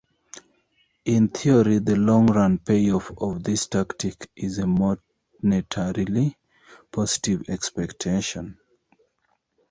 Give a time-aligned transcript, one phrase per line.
[1.05, 4.63] In theory, the long-run payoff of this tactic is a
[5.43, 6.33] monetarily
[6.91, 8.57] positive expectation.